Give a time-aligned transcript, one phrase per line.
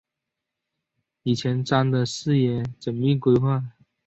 [1.21, 3.63] 以前瞻的视野缜密规划